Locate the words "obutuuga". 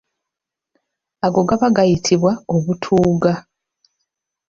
2.55-3.33